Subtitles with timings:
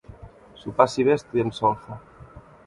[0.61, 2.01] S'ho passi bé estudiant solfa.